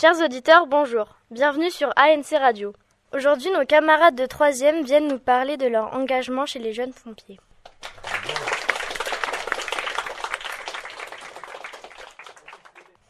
Chers 0.00 0.18
auditeurs, 0.24 0.66
bonjour. 0.66 1.14
Bienvenue 1.30 1.70
sur 1.70 1.90
ANC 1.94 2.30
Radio. 2.32 2.72
Aujourd'hui, 3.12 3.50
nos 3.50 3.66
camarades 3.66 4.14
de 4.14 4.24
3e 4.24 4.82
viennent 4.82 5.08
nous 5.08 5.18
parler 5.18 5.58
de 5.58 5.66
leur 5.66 5.94
engagement 5.94 6.46
chez 6.46 6.58
les 6.58 6.72
jeunes 6.72 6.94
pompiers. 6.94 7.38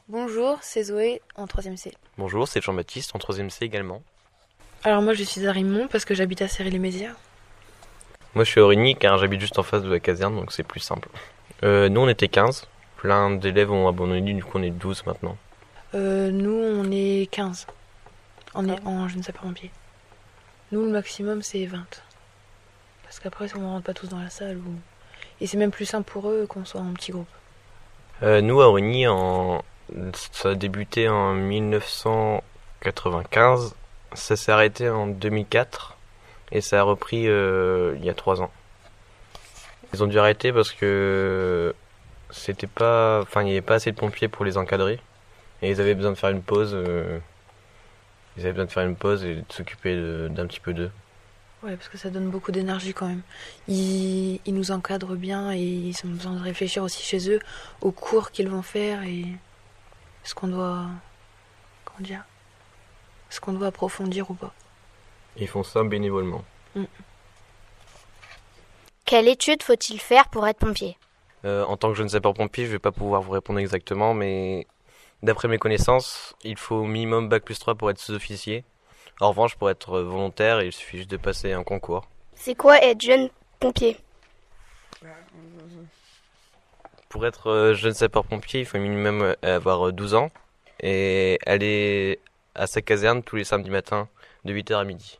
Bonjour, 0.08 0.58
c'est 0.62 0.82
Zoé 0.82 1.22
en 1.36 1.44
3ème 1.44 1.76
C. 1.76 1.92
Bonjour, 2.18 2.48
c'est 2.48 2.60
Jean-Baptiste 2.60 3.14
en 3.14 3.20
3ème 3.20 3.50
C 3.50 3.64
également. 3.64 4.02
Alors 4.82 5.00
moi 5.00 5.14
je 5.14 5.22
suis 5.22 5.46
à 5.46 5.52
Rimont 5.52 5.86
parce 5.86 6.04
que 6.04 6.16
j'habite 6.16 6.42
à 6.42 6.48
Céry-les-Mézières. 6.48 7.14
Moi 8.34 8.42
je 8.42 8.50
suis 8.50 8.58
à 8.58 8.64
Origny 8.64 8.96
car 8.96 9.16
j'habite 9.18 9.40
juste 9.40 9.60
en 9.60 9.62
face 9.62 9.84
de 9.84 9.90
la 9.92 10.00
caserne 10.00 10.34
donc 10.34 10.50
c'est 10.50 10.64
plus 10.64 10.80
simple. 10.80 11.08
Euh, 11.62 11.88
nous 11.88 12.00
on 12.00 12.08
était 12.08 12.26
15, 12.26 12.66
plein 12.96 13.30
d'élèves 13.30 13.70
ont 13.70 13.86
abandonné, 13.86 14.34
du 14.34 14.42
coup 14.42 14.58
on 14.58 14.62
est 14.64 14.70
12 14.70 15.06
maintenant. 15.06 15.36
Euh, 15.94 16.30
nous 16.30 16.52
on 16.52 16.90
est 16.92 17.28
15. 17.30 17.66
On 18.54 18.68
est 18.68 18.78
en 18.84 19.08
je 19.08 19.16
ne 19.16 19.22
sais 19.22 19.32
pas 19.32 19.40
pompier. 19.40 19.70
Nous 20.70 20.84
le 20.84 20.90
maximum 20.90 21.42
c'est 21.42 21.64
20. 21.66 21.84
Parce 23.02 23.18
qu'après 23.18 23.48
on 23.56 23.60
ne 23.60 23.66
rentre 23.66 23.86
pas 23.86 23.94
tous 23.94 24.08
dans 24.08 24.20
la 24.20 24.30
salle. 24.30 24.58
Ou... 24.58 24.74
Et 25.40 25.48
c'est 25.48 25.56
même 25.56 25.72
plus 25.72 25.86
simple 25.86 26.08
pour 26.10 26.30
eux 26.30 26.46
qu'on 26.48 26.64
soit 26.64 26.80
en 26.80 26.92
petit 26.92 27.10
groupe. 27.10 27.26
Euh, 28.22 28.40
nous 28.40 28.60
à 28.60 28.68
Origny, 28.68 29.08
en... 29.08 29.64
ça 30.12 30.50
a 30.50 30.54
débuté 30.54 31.08
en 31.08 31.34
1995, 31.34 33.74
ça 34.12 34.36
s'est 34.36 34.52
arrêté 34.52 34.88
en 34.88 35.08
2004 35.08 35.96
et 36.52 36.60
ça 36.60 36.78
a 36.80 36.82
repris 36.82 37.26
euh, 37.26 37.96
il 37.96 38.04
y 38.04 38.10
a 38.10 38.14
3 38.14 38.42
ans. 38.42 38.52
Ils 39.92 40.04
ont 40.04 40.06
dû 40.06 40.20
arrêter 40.20 40.52
parce 40.52 40.70
que 40.72 41.74
c'était 42.30 42.68
pas, 42.68 43.20
enfin 43.22 43.42
il 43.42 43.46
n'y 43.46 43.52
avait 43.52 43.60
pas 43.60 43.74
assez 43.74 43.90
de 43.90 43.96
pompiers 43.96 44.28
pour 44.28 44.44
les 44.44 44.56
encadrer 44.56 45.00
et 45.62 45.70
ils 45.70 45.80
avaient 45.80 45.94
besoin 45.94 46.10
de 46.12 46.16
faire 46.16 46.30
une 46.30 46.42
pause. 46.42 46.72
euh, 46.74 47.18
Ils 48.36 48.42
avaient 48.42 48.52
besoin 48.52 48.66
de 48.66 48.70
faire 48.72 48.86
une 48.86 48.96
pause 48.96 49.24
et 49.24 49.36
de 49.36 49.44
s'occuper 49.52 49.94
d'un 50.28 50.46
petit 50.46 50.60
peu 50.60 50.72
d'eux. 50.72 50.90
Ouais, 51.62 51.76
parce 51.76 51.88
que 51.90 51.98
ça 51.98 52.08
donne 52.08 52.30
beaucoup 52.30 52.52
d'énergie 52.52 52.94
quand 52.94 53.06
même. 53.06 53.20
Ils, 53.68 54.40
ils 54.46 54.54
nous 54.54 54.70
encadrent 54.70 55.14
bien 55.16 55.52
et 55.52 55.58
ils 55.60 55.96
ont 56.06 56.08
besoin 56.08 56.32
de 56.32 56.40
réfléchir 56.42 56.82
aussi 56.82 57.02
chez 57.02 57.30
eux 57.30 57.38
aux 57.82 57.92
cours 57.92 58.30
qu'ils 58.30 58.48
vont 58.48 58.62
faire 58.62 59.02
et 59.02 59.26
ce 60.24 60.34
qu'on 60.34 60.48
doit. 60.48 60.86
Comment 61.84 62.00
dire 62.06 62.24
Ce 63.28 63.40
qu'on 63.40 63.52
doit 63.52 63.66
approfondir 63.66 64.30
ou 64.30 64.34
pas. 64.34 64.54
Ils 65.36 65.48
font 65.48 65.62
ça 65.62 65.82
bénévolement. 65.84 66.42
Quelle 69.04 69.28
étude 69.28 69.62
faut-il 69.62 70.00
faire 70.00 70.28
pour 70.28 70.46
être 70.46 70.58
pompier? 70.58 70.96
Euh, 71.44 71.64
en 71.64 71.76
tant 71.76 71.88
que 71.90 71.94
jeune 71.94 72.08
sapeur-pompier, 72.08 72.66
je 72.66 72.70
vais 72.72 72.78
pas 72.78 72.92
pouvoir 72.92 73.22
vous 73.22 73.32
répondre 73.32 73.58
exactement, 73.58 74.14
mais 74.14 74.66
d'après 75.22 75.48
mes 75.48 75.58
connaissances, 75.58 76.34
il 76.44 76.56
faut 76.56 76.76
au 76.76 76.84
minimum 76.86 77.28
bac 77.28 77.44
plus 77.44 77.58
3 77.58 77.74
pour 77.74 77.90
être 77.90 77.98
sous-officier. 77.98 78.64
En 79.20 79.28
revanche, 79.30 79.56
pour 79.56 79.70
être 79.70 80.00
volontaire, 80.00 80.62
il 80.62 80.72
suffit 80.72 80.98
juste 80.98 81.10
de 81.10 81.16
passer 81.16 81.52
un 81.52 81.62
concours. 81.62 82.08
C'est 82.34 82.54
quoi 82.54 82.78
être 82.82 83.00
jeune 83.00 83.28
pompier? 83.58 83.96
Pour 87.08 87.26
être 87.26 87.48
euh, 87.48 87.74
jeune 87.74 87.92
sapeur-pompier, 87.94 88.60
il 88.60 88.66
faut 88.66 88.78
au 88.78 88.80
minimum 88.80 89.22
euh, 89.22 89.34
avoir 89.42 89.88
euh, 89.88 89.92
12 89.92 90.14
ans 90.14 90.30
et 90.80 91.38
aller 91.44 92.20
à 92.54 92.66
sa 92.66 92.80
caserne 92.82 93.22
tous 93.22 93.36
les 93.36 93.44
samedis 93.44 93.70
matins 93.70 94.08
de 94.44 94.52
8h 94.54 94.74
à 94.78 94.84
midi. 94.84 95.18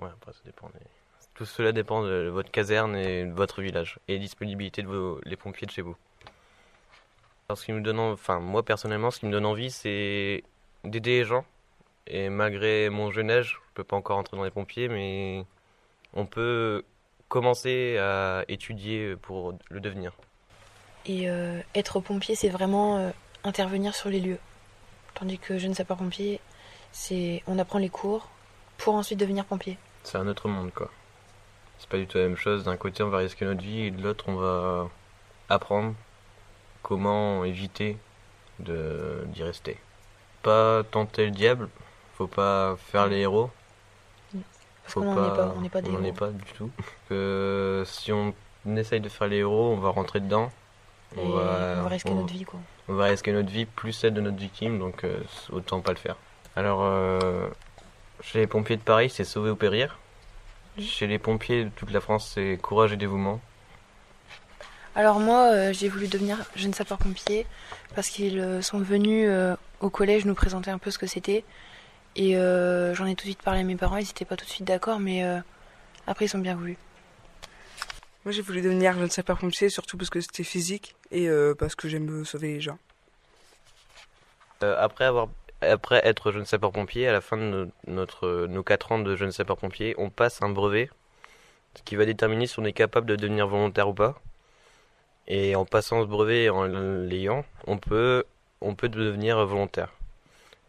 Ouais, 0.00 0.08
après 0.08 0.32
ça 0.32 0.40
dépend. 0.44 0.68
des- 0.68 0.86
Tout 1.34 1.46
cela 1.46 1.72
dépend 1.72 2.02
de 2.02 2.28
votre 2.32 2.50
caserne 2.50 2.96
et 2.96 3.24
de 3.24 3.32
votre 3.32 3.62
village 3.62 3.98
et 4.08 4.18
disponibilité 4.18 4.82
de 4.82 4.88
vos, 4.88 5.20
les 5.24 5.36
pompiers 5.36 5.66
de 5.66 5.72
chez 5.72 5.82
vous. 5.82 5.96
Alors, 7.50 7.58
ce 7.58 7.64
qui 7.64 7.72
nous 7.72 7.80
donne, 7.80 7.98
en- 7.98 8.12
enfin 8.12 8.38
moi 8.38 8.62
personnellement, 8.62 9.10
ce 9.10 9.18
qui 9.18 9.26
me 9.26 9.32
donne 9.32 9.44
envie, 9.44 9.72
c'est 9.72 10.44
d'aider 10.84 11.18
les 11.18 11.24
gens. 11.24 11.44
Et 12.06 12.28
malgré 12.28 12.88
mon 12.90 13.10
jeune 13.10 13.28
âge, 13.28 13.58
je 13.60 13.74
peux 13.74 13.82
pas 13.82 13.96
encore 13.96 14.18
entrer 14.18 14.36
dans 14.36 14.44
les 14.44 14.52
pompiers, 14.52 14.86
mais 14.88 15.44
on 16.14 16.26
peut 16.26 16.84
commencer 17.28 17.98
à 17.98 18.44
étudier 18.46 19.16
pour 19.16 19.54
le 19.68 19.80
devenir. 19.80 20.12
Et 21.06 21.28
euh, 21.28 21.60
être 21.74 21.98
pompier, 21.98 22.36
c'est 22.36 22.50
vraiment 22.50 22.98
euh, 22.98 23.10
intervenir 23.42 23.96
sur 23.96 24.10
les 24.10 24.20
lieux. 24.20 24.38
Tandis 25.14 25.38
que 25.40 25.58
jeune 25.58 25.74
sapeur-pompier, 25.74 26.38
c'est 26.92 27.42
on 27.48 27.58
apprend 27.58 27.80
les 27.80 27.88
cours 27.88 28.28
pour 28.78 28.94
ensuite 28.94 29.18
devenir 29.18 29.44
pompier. 29.44 29.76
C'est 30.04 30.18
un 30.18 30.28
autre 30.28 30.46
monde, 30.46 30.72
quoi. 30.72 30.88
C'est 31.78 31.88
pas 31.88 31.98
du 31.98 32.06
tout 32.06 32.16
la 32.18 32.28
même 32.28 32.36
chose. 32.36 32.62
D'un 32.62 32.76
côté, 32.76 33.02
on 33.02 33.08
va 33.08 33.18
risquer 33.18 33.44
notre 33.44 33.60
vie, 33.62 33.86
et 33.86 33.90
de 33.90 34.00
l'autre, 34.00 34.26
on 34.28 34.36
va 34.36 34.88
apprendre 35.48 35.96
comment 36.82 37.44
éviter 37.44 37.96
de 38.58 39.24
d'y 39.28 39.42
rester? 39.42 39.76
Pas 40.42 40.82
tenter 40.90 41.26
le 41.26 41.30
diable, 41.30 41.68
faut 42.14 42.26
pas 42.26 42.76
faire 42.90 43.06
les 43.06 43.18
héros. 43.18 43.50
Parce 44.32 44.94
Faut 44.94 45.00
qu'on 45.02 45.14
n'en 45.14 45.32
est 45.32 45.36
pas, 45.36 45.54
on 45.56 45.60
n'est 45.60 45.68
pas 45.68 45.82
des 45.82 45.90
on 45.90 46.02
héros. 46.02 46.12
pas 46.14 46.28
du 46.30 46.52
tout. 46.56 46.70
Que 47.08 47.82
si 47.86 48.12
on 48.12 48.34
essaye 48.76 49.00
de 49.00 49.08
faire 49.08 49.28
les 49.28 49.36
héros, 49.38 49.72
on 49.72 49.76
va 49.76 49.90
rentrer 49.90 50.20
dedans. 50.20 50.50
On 51.16 51.28
va 51.30 51.86
risquer 51.88 52.10
on- 52.10 52.14
notre 52.20 52.32
vie, 52.32 52.44
quoi. 52.44 52.58
on 52.88 52.94
va 52.94 53.04
risquer 53.06 53.32
notre 53.32 53.50
vie 53.50 53.66
plus 53.66 53.92
celle 53.92 54.14
de 54.14 54.20
notre 54.20 54.36
victime, 54.38 54.78
donc 54.78 55.04
euh, 55.04 55.20
autant 55.50 55.80
pas 55.80 55.90
le 55.92 55.96
faire. 55.98 56.16
Alors, 56.56 56.80
euh, 56.82 57.48
chez 58.22 58.38
les 58.40 58.46
pompiers 58.46 58.76
de 58.76 58.82
Paris, 58.82 59.10
c'est 59.10 59.24
sauver 59.24 59.50
ou 59.50 59.56
périr? 59.56 59.98
Chez 60.78 61.06
les 61.08 61.18
pompiers 61.18 61.64
de 61.64 61.70
toute 61.70 61.90
la 61.90 62.00
France, 62.00 62.30
c'est 62.34 62.58
courage 62.62 62.92
et 62.92 62.96
dévouement. 62.96 63.40
Alors 64.96 65.20
moi, 65.20 65.52
euh, 65.52 65.72
j'ai 65.72 65.88
voulu 65.88 66.08
devenir 66.08 66.38
jeune 66.56 66.74
sapeur-pompier 66.74 67.46
parce 67.94 68.08
qu'ils 68.08 68.40
euh, 68.40 68.60
sont 68.62 68.78
venus 68.80 69.26
euh, 69.28 69.54
au 69.80 69.88
collège 69.90 70.24
nous 70.24 70.34
présenter 70.34 70.70
un 70.70 70.78
peu 70.78 70.90
ce 70.90 70.98
que 70.98 71.06
c'était. 71.06 71.44
Et 72.16 72.36
euh, 72.36 72.92
j'en 72.94 73.06
ai 73.06 73.14
tout 73.14 73.22
de 73.22 73.28
suite 73.30 73.42
parlé 73.42 73.60
à 73.60 73.62
mes 73.62 73.76
parents, 73.76 73.96
ils 73.98 74.06
n'étaient 74.06 74.24
pas 74.24 74.36
tout 74.36 74.44
de 74.44 74.50
suite 74.50 74.66
d'accord, 74.66 74.98
mais 74.98 75.24
euh, 75.24 75.38
après 76.08 76.24
ils 76.24 76.28
sont 76.28 76.38
bien 76.38 76.56
voulu. 76.56 76.76
Moi, 78.24 78.32
j'ai 78.32 78.42
voulu 78.42 78.60
devenir 78.60 78.98
jeune 78.98 79.08
sapeur-pompier, 79.10 79.70
surtout 79.70 79.96
parce 79.96 80.10
que 80.10 80.20
c'était 80.20 80.44
physique 80.44 80.94
et 81.10 81.28
euh, 81.28 81.54
parce 81.54 81.74
que 81.74 81.88
j'aime 81.88 82.24
sauver 82.24 82.48
les 82.54 82.60
gens. 82.60 82.78
Euh, 84.62 84.76
après 84.78 85.04
avoir 85.04 85.28
après 85.62 86.00
être 86.04 86.32
jeune 86.32 86.44
sapeur-pompier, 86.46 87.06
à 87.06 87.12
la 87.12 87.20
fin 87.20 87.36
de 87.36 87.42
no- 87.42 87.70
notre, 87.86 88.46
nos 88.46 88.62
4 88.62 88.92
ans 88.92 88.98
de 88.98 89.14
jeune 89.14 89.30
sapeur-pompier, 89.32 89.94
on 89.98 90.10
passe 90.10 90.42
un 90.42 90.48
brevet 90.48 90.90
ce 91.76 91.82
qui 91.84 91.94
va 91.94 92.04
déterminer 92.04 92.48
si 92.48 92.58
on 92.58 92.64
est 92.64 92.72
capable 92.72 93.06
de 93.06 93.14
devenir 93.14 93.46
volontaire 93.46 93.88
ou 93.88 93.94
pas. 93.94 94.20
Et 95.32 95.54
en 95.54 95.64
passant 95.64 96.02
ce 96.02 96.08
brevet 96.08 96.42
et 96.44 96.50
en 96.50 96.64
l'ayant, 96.64 97.44
on 97.68 97.78
peut, 97.78 98.24
on 98.60 98.74
peut 98.74 98.88
devenir 98.88 99.46
volontaire. 99.46 99.92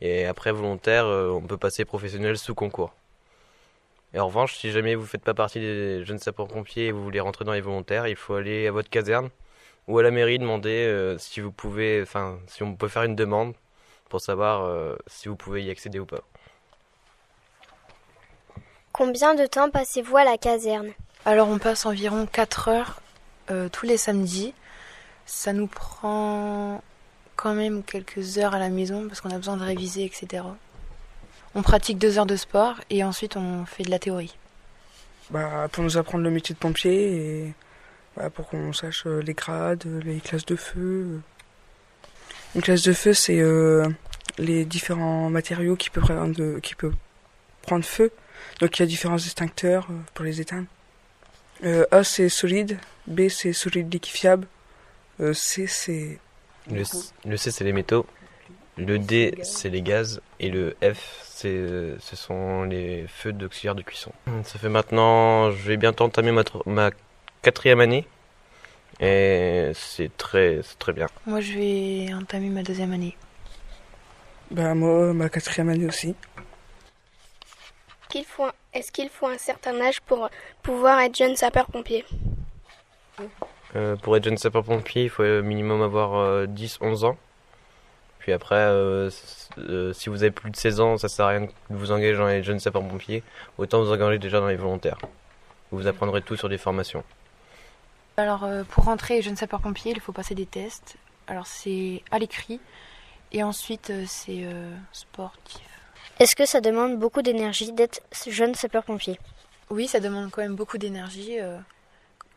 Et 0.02 0.28
après 0.28 0.52
volontaire, 0.52 1.08
euh, 1.08 1.32
on 1.32 1.42
peut 1.42 1.58
passer 1.58 1.84
professionnel 1.84 2.38
sous 2.38 2.54
concours. 2.54 2.94
Et 4.14 4.20
en 4.20 4.28
revanche, 4.28 4.56
si 4.56 4.72
jamais 4.72 4.94
vous 4.94 5.02
ne 5.02 5.08
faites 5.08 5.24
pas 5.24 5.34
partie 5.34 5.60
des 5.60 6.06
jeunes 6.06 6.20
sapeurs-pompiers 6.20 6.88
et 6.88 6.92
vous 6.92 7.04
voulez 7.04 7.20
rentrer 7.20 7.44
dans 7.44 7.54
les 7.54 7.62
volontaires, 7.62 8.08
il 8.08 8.16
faut 8.16 8.36
aller 8.36 8.68
à 8.68 8.72
votre 8.72 8.92
caserne 8.92 9.32
ou 9.88 9.98
à 9.98 10.04
la 10.04 10.12
mairie 10.12 10.38
demander 10.38 10.86
euh, 10.86 11.18
si 11.18 11.40
vous 11.40 11.52
pouvez, 11.52 12.00
enfin, 12.04 12.38
si 12.46 12.62
on 12.62 12.76
peut 12.76 12.88
faire 12.88 13.04
une 13.04 13.16
demande 13.16 13.56
pour 14.10 14.22
savoir 14.22 14.62
euh, 14.62 14.96
si 15.08 15.28
vous 15.28 15.36
pouvez 15.36 15.64
y 15.64 15.72
accéder 15.72 15.98
ou 15.98 16.06
pas. 16.06 16.22
Combien 18.92 19.34
de 19.34 19.48
temps 19.48 19.72
passez-vous 19.72 20.18
à 20.18 20.24
la 20.24 20.38
caserne? 20.38 20.92
Alors 21.26 21.50
on 21.50 21.58
passe 21.58 21.88
environ 21.88 22.28
4 22.28 22.68
heures 22.68 23.02
euh, 23.52 23.70
tous 23.70 23.86
les 23.86 23.98
samedis. 23.98 24.54
Ça 25.26 25.54
nous 25.54 25.68
prend 25.68 26.84
quand 27.36 27.54
même 27.54 27.84
quelques 27.84 28.38
heures 28.38 28.54
à 28.54 28.60
la 28.60 28.70
maison 28.70 29.08
parce 29.08 29.22
qu'on 29.22 29.32
a 29.32 29.38
besoin 29.38 29.58
de 29.58 29.64
réviser, 29.64 30.04
etc. 30.06 30.44
On 31.56 31.62
pratique 31.62 31.98
deux 31.98 32.18
heures 32.18 32.26
de 32.26 32.36
sport 32.36 32.76
et 32.90 33.04
ensuite 33.04 33.36
on 33.38 33.66
fait 33.66 33.84
de 33.84 33.90
la 33.92 34.00
théorie. 34.00 34.36
Bah, 35.30 35.68
pour 35.72 35.84
nous 35.84 35.98
apprendre 35.98 36.24
le 36.24 36.30
métier 36.32 36.54
de 36.56 36.60
pompier 36.60 37.46
et 37.46 37.54
bah, 38.18 38.30
pour 38.30 38.48
qu'on 38.50 38.74
sache 38.74 39.04
euh, 39.06 39.22
les 39.22 39.34
grades, 39.34 39.84
euh, 39.86 40.02
les 40.04 40.20
classes 40.20 40.46
de 40.46 40.56
feu. 40.56 41.22
Une 42.56 42.62
classe 42.62 42.82
de 42.84 42.92
feu, 42.94 43.14
c'est 43.14 43.42
les 44.38 44.66
différents 44.66 45.30
matériaux 45.30 45.78
qui 45.78 45.90
peuvent, 45.90 46.04
prendre- 46.04 46.60
qui 46.60 46.76
peuvent 46.76 46.96
prendre 47.62 47.86
feu. 47.86 48.12
Donc 48.60 48.78
il 48.78 48.82
y 48.82 48.84
a 48.84 48.86
différents 48.86 49.18
extincteurs 49.18 49.88
pour 50.14 50.26
les 50.26 50.42
éteindre. 50.42 50.68
Euh, 51.64 51.86
A, 51.92 52.04
c'est 52.04 52.30
solide. 52.30 52.80
B, 53.08 53.28
c'est 53.30 53.54
solide 53.54 53.94
liquéfiable. 53.94 54.48
Euh, 55.20 55.34
C, 55.34 55.68
c'est 55.68 56.20
Le, 56.72 56.84
C- 56.84 57.12
le 57.26 57.38
C, 57.38 57.52
c'est 57.52 57.64
les 57.64 57.74
métaux. 57.74 58.06
Le 58.78 58.98
D, 58.98 59.38
c'est 59.44 59.70
les 59.70 59.82
gaz. 59.82 60.22
Et 60.40 60.50
le 60.50 60.76
F, 60.82 61.22
c'est, 61.26 61.66
ce 62.00 62.16
sont 62.16 62.64
les 62.64 63.06
feux 63.08 63.34
d'auxiliaire 63.34 63.76
de 63.76 63.82
cuisson. 63.84 64.12
Ça 64.44 64.58
fait 64.58 64.70
maintenant, 64.70 65.52
je 65.52 65.58
vais 65.68 65.78
bientôt 65.78 66.06
entamer 66.06 66.32
ma, 66.32 66.44
ma 66.66 66.90
quatrième 67.42 67.80
année. 67.82 68.08
Et 69.00 69.72
c'est 69.74 70.16
très, 70.18 70.62
c'est 70.64 70.78
très 70.80 70.94
bien. 70.94 71.08
Moi 71.26 71.42
je 71.42 71.54
vais 71.54 72.14
entamer 72.14 72.50
ma 72.50 72.62
deuxième 72.64 72.94
année. 72.94 73.16
bah, 74.52 74.74
moi, 74.76 75.12
ma 75.14 75.28
quatrième 75.30 75.70
année 75.70 75.86
aussi. 75.88 76.16
Qu'il 78.12 78.26
faut 78.26 78.44
un- 78.46 78.54
Est-ce 78.74 78.92
qu'il 78.92 79.10
faut 79.10 79.28
un 79.28 79.38
certain 79.38 79.80
âge 79.82 80.00
pour 80.02 80.30
pouvoir 80.64 81.00
être 81.00 81.16
jeune 81.18 81.36
sapeur-pompier? 81.36 82.06
Euh, 83.76 83.96
pour 83.98 84.16
être 84.18 84.24
jeune 84.26 84.38
sapeur-pompier, 84.38 85.04
il 85.04 85.10
faut 85.10 85.24
au 85.24 85.42
minimum 85.44 85.82
avoir 85.82 86.48
10-11 86.48 87.04
ans. 87.04 87.18
Puis 88.20 88.34
après, 88.34 88.56
euh, 88.56 89.10
euh, 89.58 89.94
si 89.94 90.10
vous 90.10 90.22
avez 90.24 90.32
plus 90.32 90.52
de 90.52 90.56
16 90.56 90.80
ans, 90.80 90.98
ça 90.98 91.10
sert 91.10 91.26
à 91.26 91.30
rien 91.30 91.42
de 91.42 91.48
vous 91.70 91.92
engager 91.92 92.16
dans 92.18 92.28
les 92.28 92.44
jeunes 92.44 92.60
sapeurs-pompiers. 92.60 93.24
Autant 93.58 93.82
vous 93.82 93.92
engager 93.92 94.20
déjà 94.20 94.40
dans 94.40 94.48
les 94.48 94.56
volontaires. 94.58 95.00
Vous 95.72 95.88
apprendrez 95.88 96.22
tout 96.22 96.36
sur 96.36 96.48
des 96.48 96.58
formations. 96.58 97.04
Alors, 98.18 98.44
euh, 98.44 98.64
pour 98.64 98.84
rentrer 98.86 99.22
jeune 99.22 99.36
sapeur-pompier, 99.38 99.94
il 99.94 100.00
faut 100.02 100.12
passer 100.12 100.36
des 100.36 100.46
tests. 100.46 100.98
Alors, 101.28 101.48
c'est 101.48 102.04
à 102.12 102.20
l'écrit. 102.20 102.60
Et 103.32 103.42
ensuite, 103.44 103.92
c'est 104.08 104.46
sportif. 104.92 105.71
Est-ce 106.22 106.36
que 106.36 106.46
ça 106.46 106.62
demande 106.62 107.00
beaucoup 107.00 107.24
d'énergie 107.24 107.72
d'être 107.72 108.02
jeune 108.28 108.54
sapeur-pompier? 108.54 109.20
Oui, 109.72 109.88
ça 109.88 110.00
demande 110.00 110.30
quand 110.30 110.44
même 110.44 110.56
beaucoup 110.56 110.78
d'énergie. 110.78 111.40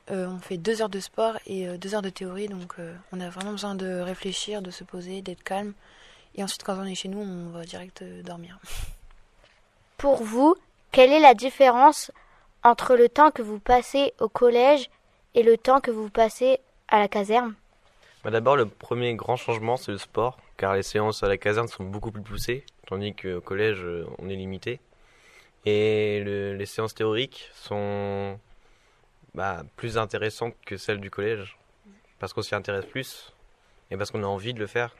on 0.08 0.38
fait 0.38 0.56
deux 0.56 0.80
heures 0.80 0.88
de 0.88 1.00
sport 1.00 1.36
et 1.46 1.66
deux 1.76 1.94
heures 1.94 2.00
de 2.00 2.08
théorie, 2.08 2.48
donc 2.48 2.76
on 3.12 3.20
a 3.20 3.28
vraiment 3.28 3.50
besoin 3.50 3.74
de 3.74 4.00
réfléchir, 4.00 4.62
de 4.62 4.70
se 4.70 4.84
poser, 4.84 5.20
d'être 5.20 5.44
calme. 5.44 5.74
Et 6.36 6.42
ensuite, 6.42 6.64
quand 6.64 6.76
on 6.78 6.84
est 6.84 6.94
chez 6.94 7.08
nous, 7.08 7.20
on 7.20 7.50
va 7.50 7.64
direct 7.64 8.02
euh, 8.02 8.22
dormir. 8.22 8.58
Pour 9.98 10.22
vous, 10.22 10.56
quelle 10.90 11.12
est 11.12 11.20
la 11.20 11.34
différence 11.34 12.10
entre 12.62 12.96
le 12.96 13.08
temps 13.08 13.30
que 13.30 13.42
vous 13.42 13.60
passez 13.60 14.12
au 14.18 14.28
collège 14.28 14.90
et 15.34 15.42
le 15.42 15.56
temps 15.56 15.80
que 15.80 15.90
vous 15.90 16.10
passez 16.10 16.58
à 16.88 16.98
la 16.98 17.08
caserne? 17.08 17.54
Bah, 18.24 18.30
D'abord, 18.30 18.56
le 18.56 18.66
premier 18.66 19.14
grand 19.14 19.36
changement, 19.36 19.76
c'est 19.76 19.92
le 19.92 19.98
sport, 19.98 20.38
car 20.56 20.74
les 20.74 20.82
séances 20.82 21.22
à 21.22 21.28
la 21.28 21.36
caserne 21.36 21.68
sont 21.68 21.84
beaucoup 21.84 22.10
plus 22.10 22.22
poussées, 22.22 22.64
tandis 22.86 23.14
qu'au 23.14 23.40
collège, 23.40 23.80
euh, 23.84 24.06
on 24.18 24.28
est 24.28 24.36
limité. 24.36 24.80
Et 25.66 26.22
les 26.22 26.66
séances 26.66 26.94
théoriques 26.94 27.48
sont 27.54 28.38
bah, 29.34 29.62
plus 29.76 29.96
intéressantes 29.96 30.54
que 30.66 30.76
celles 30.76 31.00
du 31.00 31.10
collège, 31.10 31.56
parce 32.18 32.34
qu'on 32.34 32.42
s'y 32.42 32.54
intéresse 32.54 32.84
plus, 32.84 33.32
et 33.90 33.96
parce 33.96 34.10
qu'on 34.10 34.22
a 34.22 34.26
envie 34.26 34.52
de 34.52 34.58
le 34.58 34.66
faire. 34.66 34.94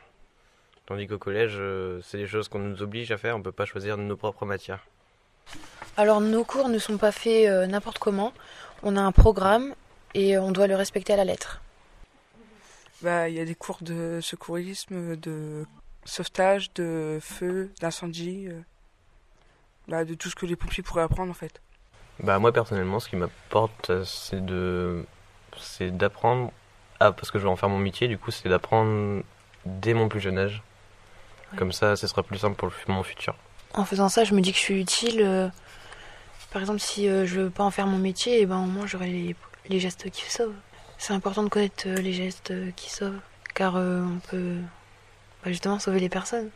Tandis 0.86 1.06
qu'au 1.06 1.18
collège, 1.18 1.56
euh, 1.58 2.00
c'est 2.02 2.18
des 2.18 2.26
choses 2.26 2.48
qu'on 2.48 2.58
nous 2.58 2.82
oblige 2.82 3.12
à 3.12 3.18
faire, 3.18 3.36
on 3.36 3.38
ne 3.38 3.44
peut 3.44 3.52
pas 3.52 3.66
choisir 3.66 3.96
nos 3.96 4.16
propres 4.16 4.46
matières. 4.46 4.86
Alors 5.96 6.20
nos 6.20 6.44
cours 6.44 6.68
ne 6.68 6.78
sont 6.78 6.98
pas 6.98 7.12
faits 7.12 7.48
euh, 7.48 7.66
n'importe 7.66 7.98
comment. 7.98 8.32
On 8.82 8.96
a 8.96 9.00
un 9.00 9.12
programme 9.12 9.74
et 10.14 10.38
on 10.38 10.50
doit 10.50 10.66
le 10.66 10.76
respecter 10.76 11.12
à 11.12 11.16
la 11.16 11.24
lettre. 11.24 11.60
Bah, 13.02 13.28
il 13.28 13.34
y 13.34 13.40
a 13.40 13.44
des 13.44 13.54
cours 13.54 13.78
de 13.82 14.20
secourisme, 14.22 15.16
de 15.16 15.66
sauvetage, 16.04 16.72
de 16.74 17.18
feu, 17.20 17.72
d'incendie, 17.80 18.46
euh, 18.48 18.60
bah, 19.88 20.04
de 20.04 20.14
tout 20.14 20.30
ce 20.30 20.34
que 20.34 20.46
les 20.46 20.56
pompiers 20.56 20.82
pourraient 20.82 21.02
apprendre 21.02 21.30
en 21.30 21.34
fait. 21.34 21.60
Bah 22.20 22.38
moi 22.38 22.52
personnellement, 22.52 23.00
ce 23.00 23.08
qui 23.08 23.16
m'apporte, 23.16 24.04
c'est 24.04 24.44
de, 24.44 25.04
c'est 25.58 25.90
d'apprendre, 25.96 26.52
ah 27.00 27.12
parce 27.12 27.30
que 27.30 27.38
je 27.38 27.44
vais 27.44 27.50
en 27.50 27.56
faire 27.56 27.68
mon 27.68 27.78
métier, 27.78 28.06
du 28.06 28.18
coup, 28.18 28.30
c'est 28.30 28.48
d'apprendre 28.48 29.22
dès 29.66 29.94
mon 29.94 30.08
plus 30.08 30.20
jeune 30.20 30.38
âge 30.38 30.62
comme 31.56 31.72
ça, 31.72 31.96
ce 31.96 32.06
sera 32.06 32.22
plus 32.22 32.38
simple 32.38 32.56
pour 32.56 32.70
mon 32.88 33.02
futur. 33.02 33.34
En 33.74 33.84
faisant 33.84 34.08
ça, 34.08 34.24
je 34.24 34.34
me 34.34 34.40
dis 34.40 34.52
que 34.52 34.58
je 34.58 34.62
suis 34.62 34.80
utile. 34.80 35.20
Euh, 35.22 35.48
par 36.52 36.62
exemple, 36.62 36.80
si 36.80 37.08
euh, 37.08 37.26
je 37.26 37.40
veux 37.40 37.50
pas 37.50 37.64
en 37.64 37.70
faire 37.70 37.86
mon 37.86 37.98
métier, 37.98 38.38
et 38.38 38.42
eh 38.42 38.46
ben 38.46 38.58
au 38.58 38.66
moins 38.66 38.86
j'aurai 38.86 39.34
les, 39.68 39.80
gestes 39.80 40.10
qui 40.10 40.22
sauvent. 40.30 40.54
C'est 40.98 41.12
important 41.12 41.42
de 41.42 41.48
connaître 41.48 41.84
euh, 41.86 41.96
les 41.96 42.12
gestes 42.12 42.52
qui 42.76 42.90
sauvent, 42.90 43.20
car 43.54 43.76
on 43.76 44.18
peut 44.30 44.56
bah, 45.44 45.50
justement 45.50 45.78
sauver 45.78 46.00
les 46.00 46.08
personnes. 46.08 46.50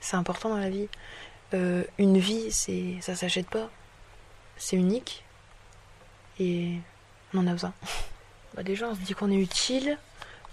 C'est 0.00 0.16
important 0.16 0.50
dans 0.50 0.58
la 0.58 0.70
vie. 0.70 0.88
une 1.98 2.18
vie, 2.18 2.52
c'est 2.52 2.96
ça 3.00 3.14
s'achète 3.14 3.48
pas. 3.48 3.70
C'est 4.56 4.76
unique 4.76 5.24
et 6.40 6.74
on 7.34 7.38
en 7.38 7.46
a 7.46 7.52
besoin. 7.52 7.72
bah, 8.54 8.62
déjà, 8.62 8.88
on 8.88 8.94
se 8.94 9.00
dit 9.00 9.14
qu'on 9.14 9.30
est 9.30 9.36
utile, 9.36 9.98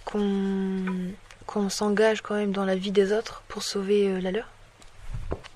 qu'on 0.05 1.69
s'engage 1.69 2.21
quand 2.21 2.35
même 2.35 2.51
dans 2.51 2.65
la 2.65 2.75
vie 2.75 2.91
des 2.91 3.11
autres 3.11 3.43
pour 3.47 3.63
sauver 3.63 4.07
euh, 4.07 4.21
la 4.21 4.31
leur 4.31 4.49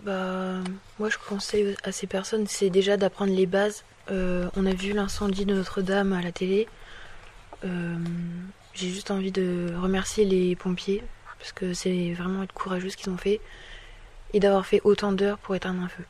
Bah, 0.02 0.60
moi 0.98 1.10
je 1.10 1.18
conseille 1.18 1.76
à 1.84 1.92
ces 1.92 2.08
personnes, 2.08 2.48
c'est 2.48 2.70
déjà 2.70 2.98
d'apprendre 2.98 3.34
les 3.34 3.46
bases. 3.46 3.84
Euh, 4.12 4.50
on 4.56 4.66
a 4.66 4.74
vu 4.74 4.94
l'incendie 4.94 5.46
de 5.46 5.54
Notre-Dame 5.54 6.14
à 6.14 6.22
la 6.22 6.32
télé. 6.32 6.68
Euh, 7.66 7.98
j'ai 8.74 8.90
juste 8.90 9.12
envie 9.12 9.32
de 9.32 9.74
remercier 9.82 10.26
les 10.26 10.56
pompiers 10.56 11.04
parce 11.38 11.52
que 11.52 11.74
c'est 11.74 12.14
vraiment 12.14 12.44
être 12.44 12.54
courageux 12.54 12.90
ce 12.90 12.98
qu'ils 12.98 13.10
ont 13.10 13.18
fait 13.18 13.40
et 14.34 14.40
d'avoir 14.40 14.66
fait 14.66 14.82
autant 14.84 15.12
d'heures 15.12 15.38
pour 15.38 15.56
éteindre 15.56 15.82
un 15.82 15.88
feu. 15.88 16.04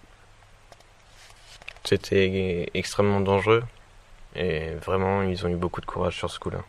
C'était 1.86 2.70
extrêmement 2.74 3.22
dangereux 3.22 3.64
et 4.36 4.72
vraiment 4.76 5.24
ils 5.24 5.46
ont 5.46 5.50
eu 5.50 5.56
beaucoup 5.56 5.82
de 5.82 5.86
courage 5.86 6.18
sur 6.18 6.30
ce 6.30 6.40
coup-là. 6.40 6.64